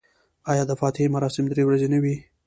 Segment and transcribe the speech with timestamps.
[0.51, 2.15] آیا د فاتحې مراسم درې ورځې نه وي؟